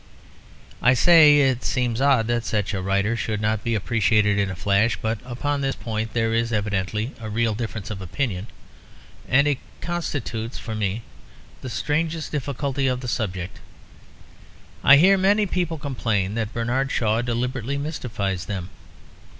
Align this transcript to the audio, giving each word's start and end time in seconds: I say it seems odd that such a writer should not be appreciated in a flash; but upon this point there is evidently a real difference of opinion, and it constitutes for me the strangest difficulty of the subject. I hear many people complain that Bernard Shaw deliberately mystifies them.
I 0.81 0.95
say 0.95 1.41
it 1.41 1.63
seems 1.63 2.01
odd 2.01 2.25
that 2.25 2.43
such 2.43 2.73
a 2.73 2.81
writer 2.81 3.15
should 3.15 3.39
not 3.39 3.63
be 3.63 3.75
appreciated 3.75 4.39
in 4.39 4.49
a 4.49 4.55
flash; 4.55 4.97
but 4.99 5.19
upon 5.23 5.61
this 5.61 5.75
point 5.75 6.13
there 6.15 6.33
is 6.33 6.51
evidently 6.51 7.13
a 7.19 7.29
real 7.29 7.53
difference 7.53 7.91
of 7.91 8.01
opinion, 8.01 8.47
and 9.27 9.47
it 9.47 9.59
constitutes 9.79 10.57
for 10.57 10.73
me 10.73 11.03
the 11.61 11.69
strangest 11.69 12.31
difficulty 12.31 12.87
of 12.87 13.01
the 13.01 13.07
subject. 13.07 13.59
I 14.83 14.97
hear 14.97 15.19
many 15.19 15.45
people 15.45 15.77
complain 15.77 16.33
that 16.33 16.51
Bernard 16.51 16.91
Shaw 16.91 17.21
deliberately 17.21 17.77
mystifies 17.77 18.45
them. 18.45 18.71